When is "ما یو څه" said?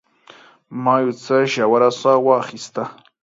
0.83-1.35